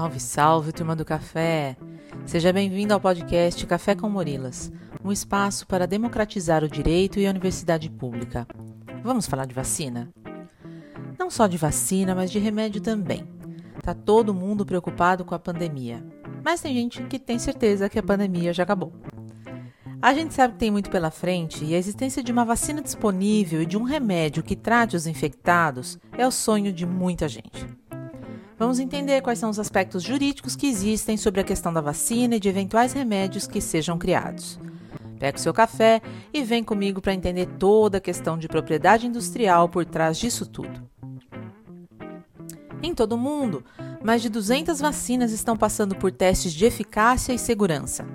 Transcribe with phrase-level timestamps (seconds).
[0.00, 1.76] Salve, salve, turma do café!
[2.24, 4.72] Seja bem-vindo ao podcast Café com Morilas,
[5.04, 8.46] um espaço para democratizar o direito e a universidade pública.
[9.04, 10.08] Vamos falar de vacina?
[11.18, 13.28] Não só de vacina, mas de remédio também.
[13.82, 16.02] Tá todo mundo preocupado com a pandemia,
[16.42, 18.94] mas tem gente que tem certeza que a pandemia já acabou.
[20.00, 23.60] A gente sabe que tem muito pela frente e a existência de uma vacina disponível
[23.60, 27.66] e de um remédio que trate os infectados é o sonho de muita gente.
[28.60, 32.38] Vamos entender quais são os aspectos jurídicos que existem sobre a questão da vacina e
[32.38, 34.60] de eventuais remédios que sejam criados.
[35.18, 39.66] Pega o seu café e vem comigo para entender toda a questão de propriedade industrial
[39.66, 40.86] por trás disso tudo.
[42.82, 43.64] Em todo o mundo,
[44.04, 48.06] mais de 200 vacinas estão passando por testes de eficácia e segurança.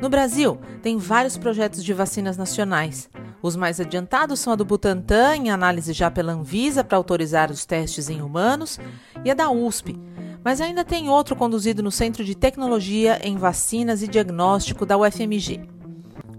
[0.00, 3.08] No Brasil, tem vários projetos de vacinas nacionais.
[3.40, 7.64] Os mais adiantados são a do Butantan, em análise já pela Anvisa para autorizar os
[7.64, 8.78] testes em humanos,
[9.24, 9.98] e a da USP.
[10.42, 15.74] Mas ainda tem outro conduzido no Centro de Tecnologia em Vacinas e Diagnóstico da UFMG.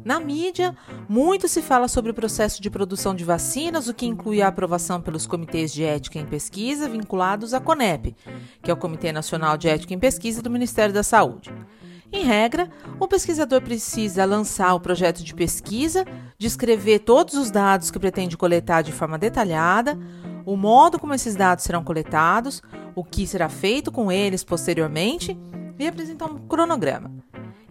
[0.03, 0.77] Na mídia,
[1.09, 5.01] muito se fala sobre o processo de produção de vacinas, o que inclui a aprovação
[5.01, 8.15] pelos comitês de ética em pesquisa vinculados à CONEP,
[8.61, 11.51] que é o Comitê Nacional de Ética em Pesquisa do Ministério da Saúde.
[12.11, 16.05] Em regra, o pesquisador precisa lançar o projeto de pesquisa,
[16.37, 19.97] descrever todos os dados que pretende coletar de forma detalhada,
[20.45, 22.61] o modo como esses dados serão coletados,
[22.95, 25.37] o que será feito com eles posteriormente
[25.77, 27.11] e apresentar um cronograma.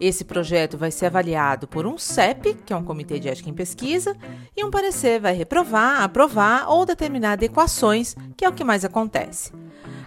[0.01, 3.55] Esse projeto vai ser avaliado por um CEP, que é um Comitê de Ética em
[3.55, 4.17] Pesquisa,
[4.57, 9.53] e um parecer vai reprovar, aprovar ou determinar adequações, que é o que mais acontece.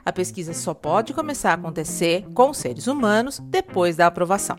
[0.08, 4.58] A pesquisa só pode começar a acontecer com seres humanos depois da aprovação.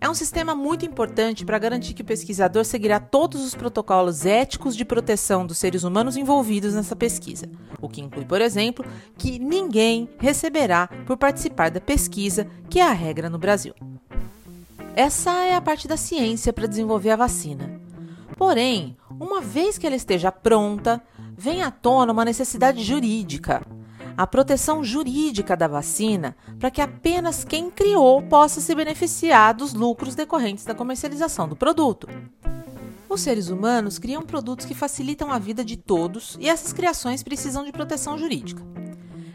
[0.00, 4.76] É um sistema muito importante para garantir que o pesquisador seguirá todos os protocolos éticos
[4.76, 8.86] de proteção dos seres humanos envolvidos nessa pesquisa, o que inclui, por exemplo,
[9.18, 13.74] que ninguém receberá por participar da pesquisa, que é a regra no Brasil.
[14.94, 17.80] Essa é a parte da ciência para desenvolver a vacina.
[18.36, 21.02] Porém, uma vez que ela esteja pronta,
[21.36, 23.66] vem à tona uma necessidade jurídica
[24.16, 30.14] a proteção jurídica da vacina para que apenas quem criou possa se beneficiar dos lucros
[30.14, 32.08] decorrentes da comercialização do produto.
[33.08, 37.64] Os seres humanos criam produtos que facilitam a vida de todos e essas criações precisam
[37.64, 38.62] de proteção jurídica.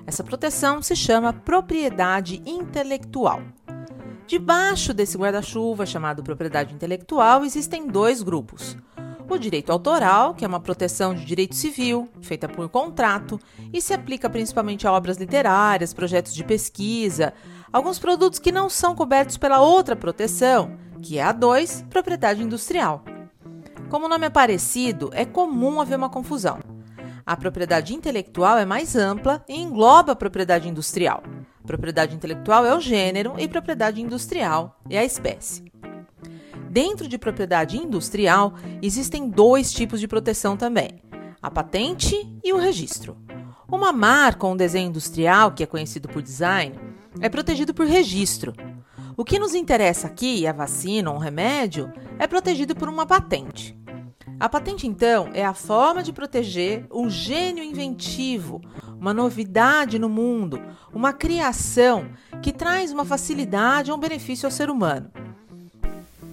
[0.06, 3.42] Essa proteção se chama propriedade intelectual.
[4.26, 8.76] Debaixo desse guarda-chuva chamado propriedade intelectual existem dois grupos:
[9.36, 13.40] o direito autoral, que é uma proteção de direito civil, feita por contrato,
[13.74, 17.34] e se aplica principalmente a obras literárias, projetos de pesquisa,
[17.72, 23.04] alguns produtos que não são cobertos pela outra proteção, que é a 2, propriedade industrial.
[23.90, 26.60] Como o nome é parecido, é comum haver uma confusão.
[27.26, 31.24] A propriedade intelectual é mais ampla e engloba a propriedade industrial.
[31.66, 35.66] Propriedade intelectual é o gênero e propriedade industrial é a espécie.
[36.78, 41.02] Dentro de propriedade industrial, existem dois tipos de proteção também:
[41.42, 43.18] a patente e o registro.
[43.68, 46.80] Uma marca ou um desenho industrial, que é conhecido por design,
[47.20, 48.54] é protegido por registro.
[49.18, 53.76] O que nos interessa aqui, a vacina ou um remédio, é protegido por uma patente.
[54.40, 58.62] A patente, então, é a forma de proteger um gênio inventivo,
[59.00, 60.62] uma novidade no mundo,
[60.94, 65.10] uma criação que traz uma facilidade ou um benefício ao ser humano.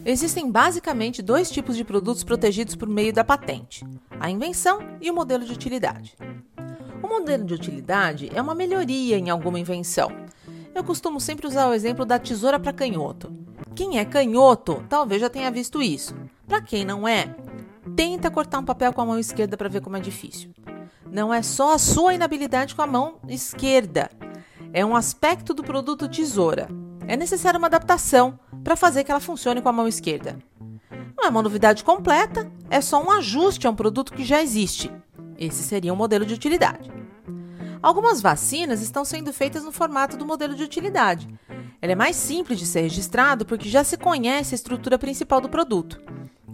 [0.06, 3.84] Existem basicamente dois tipos de produtos protegidos por meio da patente:
[4.20, 6.16] a invenção e o modelo de utilidade.
[7.02, 10.10] O modelo de utilidade é uma melhoria em alguma invenção.
[10.74, 13.32] Eu costumo sempre usar o exemplo da tesoura para canhoto.
[13.74, 16.14] Quem é canhoto talvez já tenha visto isso.
[16.46, 17.34] Para quem não é,
[17.96, 20.50] tenta cortar um papel com a mão esquerda para ver como é difícil.
[21.10, 24.10] Não é só a sua inabilidade com a mão esquerda,
[24.72, 26.68] é um aspecto do produto tesoura.
[27.06, 30.38] É necessária uma adaptação para fazer que ela funcione com a mão esquerda.
[31.16, 34.90] Não é uma novidade completa, é só um ajuste a um produto que já existe.
[35.38, 36.90] Esse seria um modelo de utilidade.
[37.82, 41.28] Algumas vacinas estão sendo feitas no formato do modelo de utilidade.
[41.82, 45.50] Ele é mais simples de ser registrado porque já se conhece a estrutura principal do
[45.50, 46.00] produto.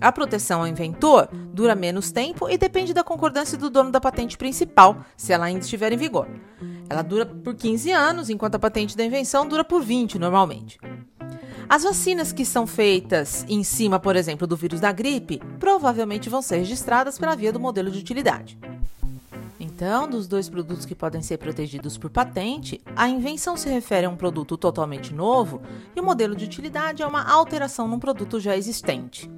[0.01, 4.37] A proteção ao inventor dura menos tempo e depende da concordância do dono da patente
[4.37, 6.27] principal, se ela ainda estiver em vigor.
[6.91, 10.77] Ela dura por 15 anos, enquanto a patente da invenção dura por 20 normalmente.
[11.69, 16.43] As vacinas que são feitas em cima, por exemplo, do vírus da gripe, provavelmente vão
[16.43, 18.59] ser registradas pela via do modelo de utilidade.
[19.61, 24.11] Então, dos dois produtos que podem ser protegidos por patente, a invenção se refere a
[24.11, 25.63] um produto totalmente novo
[25.95, 29.31] e o modelo de utilidade é uma alteração num produto já existente.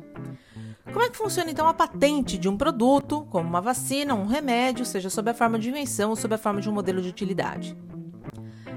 [0.93, 4.85] Como é que funciona então a patente de um produto, como uma vacina, um remédio,
[4.85, 7.77] seja sob a forma de invenção ou sob a forma de um modelo de utilidade?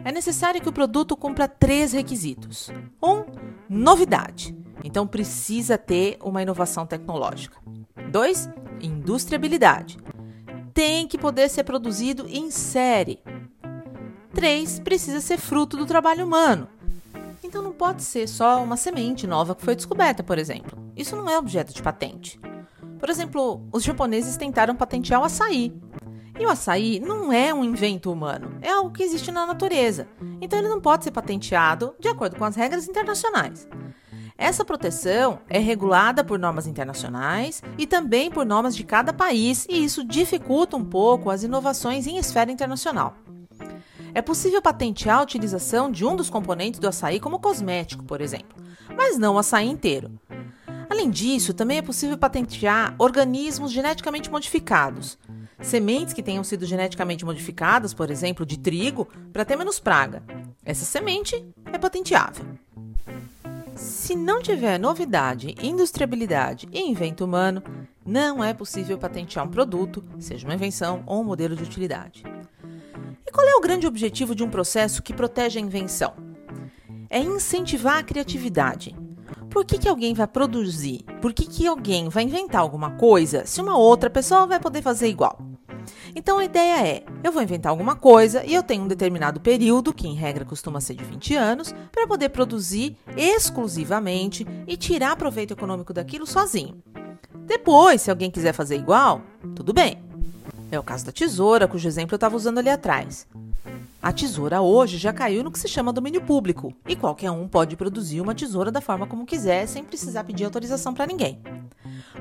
[0.05, 2.71] é necessário que o produto cumpra três requisitos.
[3.03, 3.25] Um,
[3.67, 4.55] novidade.
[4.83, 7.57] Então precisa ter uma inovação tecnológica.
[8.11, 8.47] Dois,
[8.79, 9.97] industriabilidade.
[10.75, 13.19] Tem que poder ser produzido em série.
[14.31, 16.67] Três, precisa ser fruto do trabalho humano.
[17.45, 20.77] Então não pode ser só uma semente nova que foi descoberta, por exemplo.
[20.95, 22.39] Isso não é objeto de patente.
[22.99, 25.71] Por exemplo, os japoneses tentaram patentear o açaí.
[26.39, 30.07] E o açaí não é um invento humano, é algo que existe na natureza.
[30.41, 33.67] Então ele não pode ser patenteado de acordo com as regras internacionais.
[34.37, 39.85] Essa proteção é regulada por normas internacionais e também por normas de cada país, e
[39.85, 43.15] isso dificulta um pouco as inovações em esfera internacional.
[44.15, 48.55] É possível patentear a utilização de um dos componentes do açaí como cosmético, por exemplo,
[48.95, 50.09] mas não o açaí inteiro.
[50.89, 55.17] Além disso, também é possível patentear organismos geneticamente modificados.
[55.61, 60.23] Sementes que tenham sido geneticamente modificadas, por exemplo, de trigo, para ter menos praga.
[60.63, 62.45] Essa semente é patenteável.
[63.75, 67.61] Se não tiver novidade, industriabilidade e invento humano,
[68.05, 72.23] não é possível patentear um produto, seja uma invenção ou um modelo de utilidade.
[73.35, 76.13] Qual é o grande objetivo de um processo que protege a invenção?
[77.09, 78.95] É incentivar a criatividade.
[79.49, 81.03] Por que, que alguém vai produzir?
[81.21, 85.09] Por que, que alguém vai inventar alguma coisa se uma outra pessoa vai poder fazer
[85.09, 85.37] igual?
[86.15, 89.93] Então a ideia é: eu vou inventar alguma coisa e eu tenho um determinado período,
[89.93, 95.51] que em regra costuma ser de 20 anos, para poder produzir exclusivamente e tirar proveito
[95.51, 96.81] econômico daquilo sozinho.
[97.45, 99.21] Depois, se alguém quiser fazer igual,
[99.53, 100.04] tudo bem.
[100.75, 103.25] É o caso da tesoura, cujo exemplo eu estava usando ali atrás.
[104.03, 107.77] A tesoura hoje já caiu no que se chama domínio público e qualquer um pode
[107.77, 111.41] produzir uma tesoura da forma como quiser sem precisar pedir autorização para ninguém.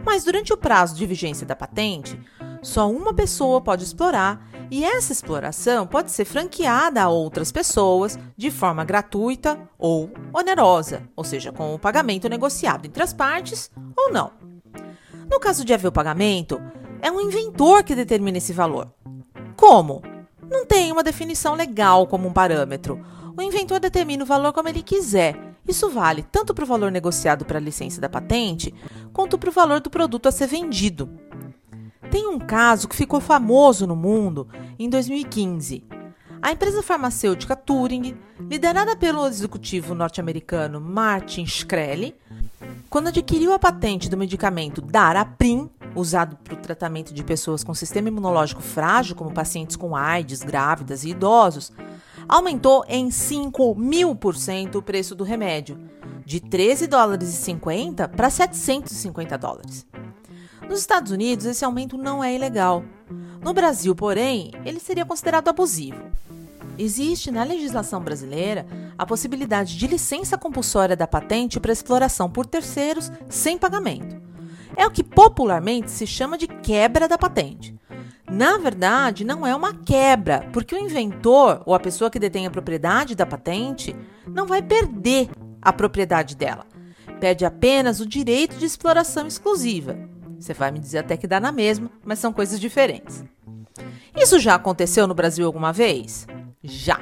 [0.05, 2.17] Mas durante o prazo de vigência da patente,
[2.63, 8.53] só uma pessoa pode explorar e essa exploração pode ser franqueada a outras pessoas de
[8.53, 14.31] forma gratuita ou onerosa, ou seja, com o pagamento negociado entre as partes ou não.
[15.29, 16.61] No caso de haver o pagamento,
[17.05, 18.91] é um inventor que determina esse valor.
[19.57, 20.03] Como?
[20.51, 22.99] Não tem uma definição legal como um parâmetro.
[23.37, 25.39] O inventor determina o valor como ele quiser.
[25.69, 28.75] Isso vale tanto para o valor negociado para a licença da patente,
[29.13, 31.11] quanto para o valor do produto a ser vendido.
[32.11, 34.49] Tem um caso que ficou famoso no mundo
[34.79, 35.85] em 2015.
[36.41, 38.17] A empresa farmacêutica Turing,
[38.49, 42.15] liderada pelo executivo norte-americano Martin Shkreli,
[42.89, 48.09] quando adquiriu a patente do medicamento Daraprim, usado para o tratamento de pessoas com sistema
[48.09, 51.73] imunológico frágil, como pacientes com AIDS, grávidas e idosos,
[52.29, 55.79] aumentou em 5 mil por cento o preço do remédio,
[56.25, 59.87] de 13 dólares e 50 para 750 dólares.
[60.69, 62.83] Nos Estados Unidos, esse aumento não é ilegal.
[63.43, 66.01] No Brasil, porém, ele seria considerado abusivo.
[66.79, 73.13] Existe na legislação brasileira a possibilidade de licença compulsória da patente para exploração por terceiros
[73.29, 74.24] sem pagamento.
[74.77, 77.75] É o que popularmente se chama de quebra da patente.
[78.31, 82.51] Na verdade, não é uma quebra, porque o inventor ou a pessoa que detém a
[82.51, 83.95] propriedade da patente
[84.27, 85.29] não vai perder
[85.61, 86.67] a propriedade dela.
[87.21, 89.97] Perde apenas o direito de exploração exclusiva.
[90.39, 93.25] Você vai me dizer até que dá na mesma, mas são coisas diferentes.
[94.17, 96.27] Isso já aconteceu no Brasil alguma vez?
[96.63, 97.01] Já.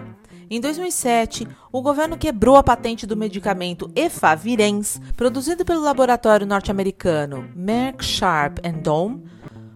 [0.54, 8.04] Em 2007, o governo quebrou a patente do medicamento Efavirenz, produzido pelo laboratório norte-americano Merck
[8.04, 9.24] Sharp Dohme,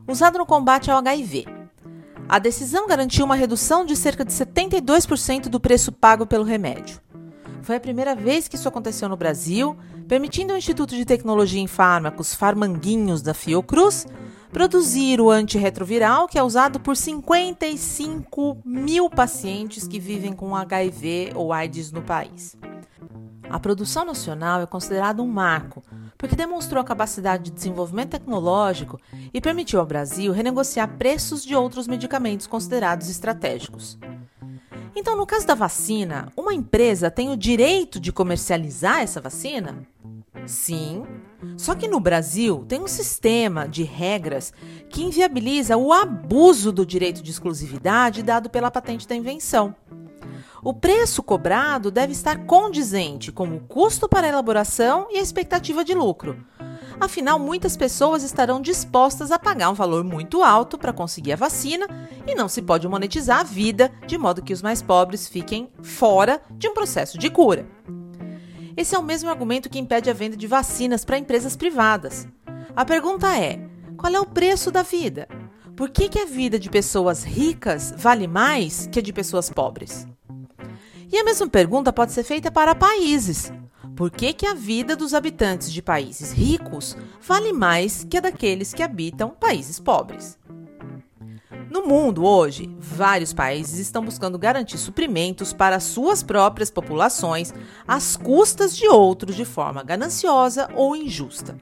[0.07, 1.47] usado no combate ao HIV.
[2.29, 7.01] A decisão garantiu uma redução de cerca de 72% do preço pago pelo remédio.
[7.63, 9.75] Foi a primeira vez que isso aconteceu no Brasil,
[10.07, 14.07] permitindo ao Instituto de Tecnologia em Fármacos Farmanguinhos da Fiocruz
[14.57, 21.53] produzir o antirretroviral que é usado por 55 mil pacientes que vivem com HIV ou
[21.53, 22.57] AIDS no país.
[23.51, 25.83] A produção nacional é considerada um marco,
[26.17, 28.99] porque demonstrou a capacidade de desenvolvimento tecnológico
[29.35, 33.99] e permitiu ao Brasil renegociar preços de outros medicamentos considerados estratégicos.
[34.95, 39.87] Então, no caso da vacina, uma empresa tem o direito de comercializar essa vacina?
[40.47, 41.05] Sim.
[41.57, 44.53] Só que no Brasil tem um sistema de regras
[44.89, 49.75] que inviabiliza o abuso do direito de exclusividade dado pela patente da invenção.
[50.63, 55.85] O preço cobrado deve estar condizente com o custo para a elaboração e a expectativa
[55.85, 56.45] de lucro.
[56.99, 61.87] Afinal, muitas pessoas estarão dispostas a pagar um valor muito alto para conseguir a vacina
[62.27, 66.41] e não se pode monetizar a vida de modo que os mais pobres fiquem fora
[66.51, 67.67] de um processo de cura.
[68.77, 72.29] Esse é o mesmo argumento que impede a venda de vacinas para empresas privadas.
[72.75, 73.59] A pergunta é:
[73.97, 75.27] qual é o preço da vida?
[75.75, 80.07] Por que, que a vida de pessoas ricas vale mais que a de pessoas pobres?
[81.11, 83.53] E a mesma pergunta pode ser feita para países.
[83.95, 88.75] Por que, que a vida dos habitantes de países ricos vale mais que a daqueles
[88.75, 90.39] que habitam países pobres?
[91.71, 97.53] No mundo hoje, vários países estão buscando garantir suprimentos para suas próprias populações
[97.87, 101.57] às custas de outros de forma gananciosa ou injusta.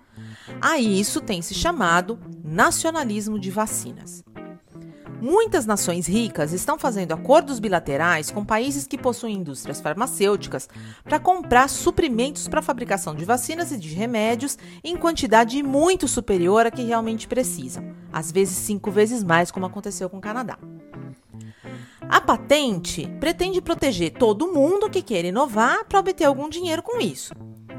[0.60, 4.22] A isso tem se chamado nacionalismo de vacinas.
[5.20, 10.68] Muitas nações ricas estão fazendo acordos bilaterais com países que possuem indústrias farmacêuticas
[11.02, 16.66] para comprar suprimentos para a fabricação de vacinas e de remédios em quantidade muito superior
[16.66, 20.58] à que realmente precisam, às vezes cinco vezes mais, como aconteceu com o Canadá.
[22.08, 27.34] A patente pretende proteger todo mundo que queira inovar para obter algum dinheiro com isso.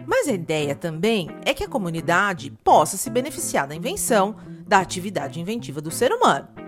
[0.08, 4.36] Mas a ideia também é que a comunidade possa se beneficiar da invenção,
[4.68, 6.65] da atividade inventiva do ser humano.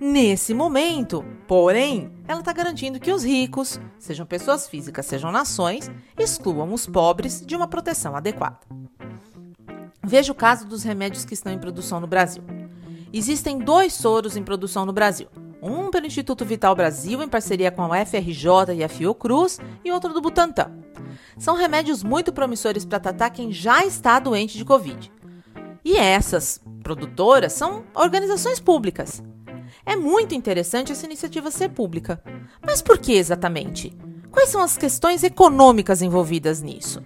[0.00, 6.72] Nesse momento, porém, ela está garantindo que os ricos, sejam pessoas físicas, sejam nações, excluam
[6.72, 8.60] os pobres de uma proteção adequada.
[10.04, 12.44] Veja o caso dos remédios que estão em produção no Brasil.
[13.12, 15.28] Existem dois soros em produção no Brasil.
[15.60, 20.14] Um pelo Instituto Vital Brasil, em parceria com a UFRJ e a Fiocruz, e outro
[20.14, 20.70] do Butantan.
[21.36, 25.10] São remédios muito promissores para tratar quem já está doente de Covid.
[25.84, 29.22] E essas produtoras são organizações públicas.
[29.84, 32.22] É muito interessante essa iniciativa ser pública.
[32.64, 33.96] Mas por que exatamente?
[34.30, 37.02] Quais são as questões econômicas envolvidas nisso?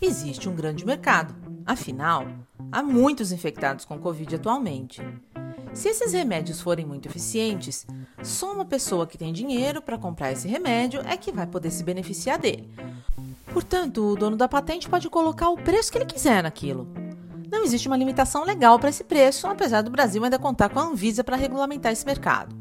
[0.00, 1.34] Existe um grande mercado.
[1.64, 2.26] Afinal,
[2.70, 5.00] há muitos infectados com Covid atualmente.
[5.72, 7.86] Se esses remédios forem muito eficientes,
[8.22, 11.84] só uma pessoa que tem dinheiro para comprar esse remédio é que vai poder se
[11.84, 12.68] beneficiar dele.
[13.52, 17.01] Portanto, o dono da patente pode colocar o preço que ele quiser naquilo
[17.52, 20.84] não existe uma limitação legal para esse preço, apesar do Brasil ainda contar com a
[20.84, 22.56] Anvisa para regulamentar esse mercado.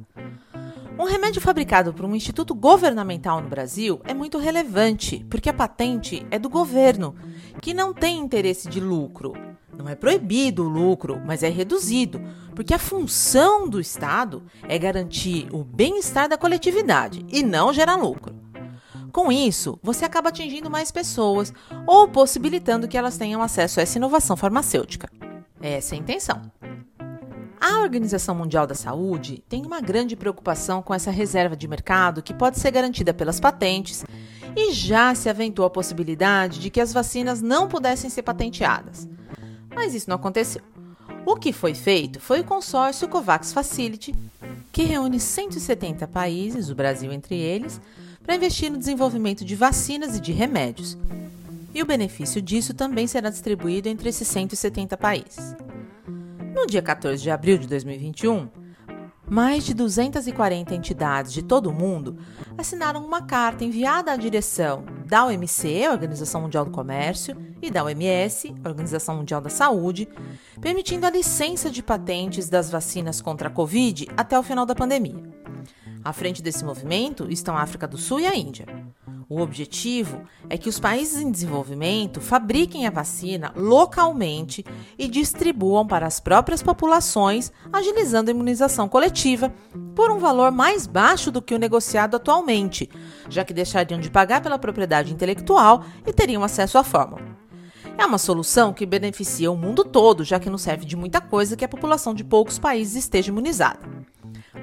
[1.00, 6.28] Um remédio fabricado por um instituto governamental no Brasil é muito relevante, porque a patente
[6.30, 7.16] é do governo,
[7.62, 9.34] que não tem interesse de lucro.
[9.76, 12.22] Não é proibido o lucro, mas é reduzido,
[12.54, 18.36] porque a função do Estado é garantir o bem-estar da coletividade e não gerar lucro.
[19.12, 21.54] Com isso, você acaba atingindo mais pessoas
[21.86, 25.10] ou possibilitando que elas tenham acesso a essa inovação farmacêutica.
[25.62, 26.42] Essa é a intenção.
[27.60, 32.34] A Organização Mundial da Saúde tem uma grande preocupação com essa reserva de mercado que
[32.34, 34.04] pode ser garantida pelas patentes
[34.56, 39.08] e já se aventou a possibilidade de que as vacinas não pudessem ser patenteadas.
[39.74, 40.62] Mas isso não aconteceu.
[41.26, 44.16] O que foi feito foi o consórcio COVAX Facility,
[44.72, 47.80] que reúne 170 países, o Brasil entre eles,
[48.24, 50.98] para investir no desenvolvimento de vacinas e de remédios.
[51.74, 55.56] E o benefício disso também será distribuído entre esses 170 países.
[56.54, 58.50] No dia 14 de abril de 2021,
[59.30, 62.18] mais de 240 entidades de todo o mundo
[62.58, 68.54] assinaram uma carta enviada à direção da OMC, Organização Mundial do Comércio, e da OMS,
[68.66, 70.10] Organização Mundial da Saúde,
[70.60, 75.31] permitindo a licença de patentes das vacinas contra a Covid até o final da pandemia.
[76.04, 78.66] À frente desse movimento estão a África do Sul e a Índia.
[79.30, 84.66] O objetivo é que os países em desenvolvimento fabriquem a vacina localmente
[84.98, 89.54] e distribuam para as próprias populações, agilizando a imunização coletiva
[89.96, 92.90] por um valor mais baixo do que o negociado atualmente,
[93.30, 97.22] já que deixariam de pagar pela propriedade intelectual e teriam acesso à fórmula.
[97.98, 101.56] É uma solução que beneficia o mundo todo, já que não serve de muita coisa
[101.56, 103.80] que a população de poucos países esteja imunizada.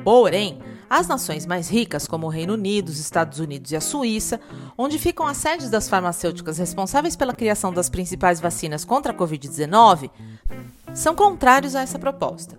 [0.05, 4.41] Porém, as nações mais ricas, como o Reino Unido, os Estados Unidos e a Suíça,
[4.77, 10.11] onde ficam as sedes das farmacêuticas responsáveis pela criação das principais vacinas contra a Covid-19,
[10.95, 12.57] são contrários a essa proposta.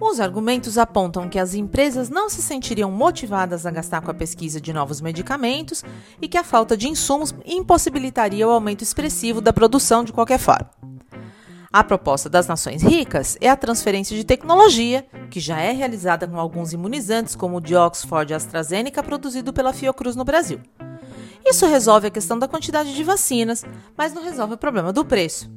[0.00, 4.60] Os argumentos apontam que as empresas não se sentiriam motivadas a gastar com a pesquisa
[4.60, 5.84] de novos medicamentos
[6.20, 10.68] e que a falta de insumos impossibilitaria o aumento expressivo da produção de qualquer forma.
[11.72, 16.38] A proposta das nações ricas é a transferência de tecnologia, que já é realizada com
[16.38, 20.60] alguns imunizantes, como o de Oxford e AstraZeneca, produzido pela Fiocruz no Brasil.
[21.42, 23.64] Isso resolve a questão da quantidade de vacinas,
[23.96, 25.50] mas não resolve o problema do preço.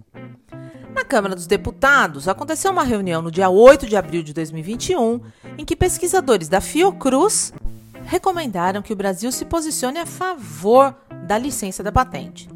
[0.95, 5.19] Na Câmara dos Deputados, aconteceu uma reunião no dia 8 de abril de 2021,
[5.57, 7.51] em que pesquisadores da Fiocruz
[8.05, 10.95] recomendaram que o Brasil se posicione a favor
[11.27, 12.54] da licença da patente.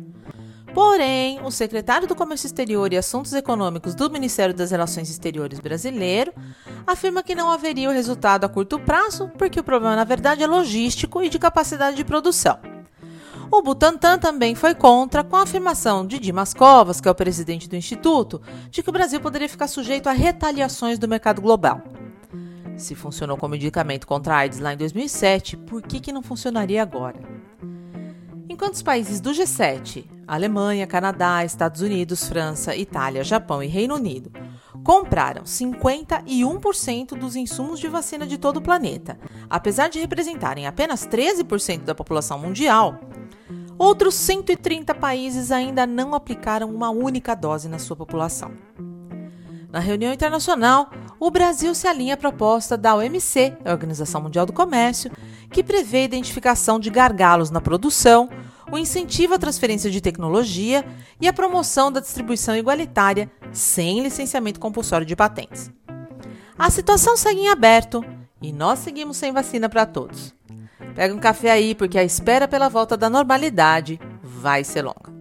[0.73, 6.31] Porém, o secretário do Comércio Exterior e Assuntos Econômicos do Ministério das Relações Exteriores brasileiro
[6.85, 10.47] afirma que não haveria o resultado a curto prazo, porque o problema, na verdade, é
[10.47, 12.59] logístico e de capacidade de produção.
[13.51, 17.67] O Butantan também foi contra, com a afirmação de Dimas Covas, que é o presidente
[17.67, 21.81] do Instituto, de que o Brasil poderia ficar sujeito a retaliações do mercado global.
[22.77, 26.81] Se funcionou como medicamento contra a AIDS lá em 2007, por que, que não funcionaria
[26.81, 27.19] agora?
[28.51, 34.31] Enquanto os países do G7, Alemanha, Canadá, Estados Unidos, França, Itália, Japão e Reino Unido,
[34.83, 41.83] compraram 51% dos insumos de vacina de todo o planeta, apesar de representarem apenas 13%
[41.83, 42.99] da população mundial,
[43.77, 48.51] outros 130 países ainda não aplicaram uma única dose na sua população.
[49.71, 54.53] Na reunião internacional, o Brasil se alinha à proposta da OMC, a Organização Mundial do
[54.53, 55.11] Comércio,
[55.51, 58.29] que prevê a identificação de gargalos na produção,
[58.71, 60.83] o incentivo à transferência de tecnologia
[61.21, 65.71] e a promoção da distribuição igualitária sem licenciamento compulsório de patentes.
[66.57, 68.03] A situação segue em aberto
[68.41, 70.33] e nós seguimos sem vacina para todos.
[70.95, 75.18] Pega um café aí, porque a espera pela volta da normalidade vai ser longa.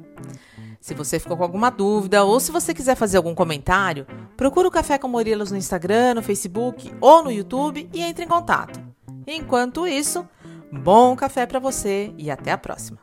[0.81, 4.07] Se você ficou com alguma dúvida ou se você quiser fazer algum comentário,
[4.37, 8.29] procura o Café com Morilos no Instagram, no Facebook ou no YouTube e entre em
[8.29, 8.81] contato.
[9.27, 10.27] Enquanto isso,
[10.73, 12.99] bom café para você e até a próxima.